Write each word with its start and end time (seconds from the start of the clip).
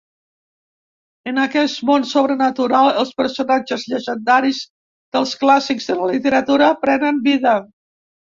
En 1.31 1.41
aquest 1.41 1.83
món 1.89 2.07
sobrenatural, 2.11 2.89
els 3.01 3.11
personatges 3.19 3.85
llegendaris 3.93 4.63
dels 5.19 5.35
clàssics 5.43 5.89
de 5.93 5.99
la 6.01 6.09
literatura 6.15 6.73
prenen 6.87 7.23
vida. 7.31 7.55